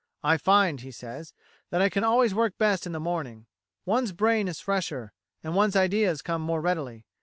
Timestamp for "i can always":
1.79-2.33